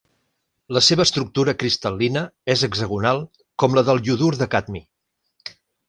La 0.77 0.81
seva 0.85 1.05
estructura 1.07 1.53
cristal·lina 1.65 2.25
és 2.55 2.65
hexagonal, 2.69 3.23
com 3.65 3.79
la 3.79 3.85
del 3.91 4.03
iodur 4.09 4.35
de 4.45 4.53
cadmi. 4.57 4.87